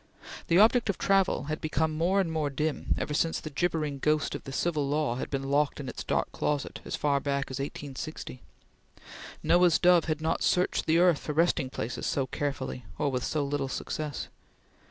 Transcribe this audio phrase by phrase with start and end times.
[0.47, 4.33] The object of travel had become more and more dim, ever since the gibbering ghost
[4.33, 7.59] of the Civil Law had been locked in its dark closet, as far back as
[7.59, 8.41] 1860.
[9.43, 13.43] Noah's dove had not searched the earth for resting places so carefully, or with so
[13.43, 14.27] little success.